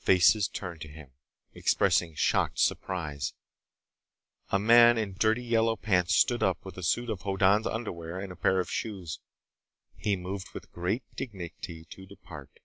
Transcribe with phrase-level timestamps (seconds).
[0.00, 1.12] Faces turned to him,
[1.52, 3.34] expressing shocked surprise.
[4.48, 8.32] A man in dirty yellow pants stood up with a suit of Hoddan's underwear and
[8.32, 9.20] a pair of shoes.
[9.94, 12.60] He moved with great dignity to depart.